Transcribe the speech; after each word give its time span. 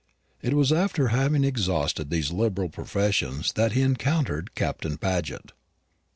It 0.41 0.55
was 0.55 0.73
after 0.73 1.09
having 1.09 1.43
exhausted 1.43 2.09
these 2.09 2.31
liberal 2.31 2.69
professions 2.69 3.53
that 3.53 3.73
he 3.73 3.81
encountered 3.81 4.55
Captain 4.55 4.97
Paget. 4.97 5.51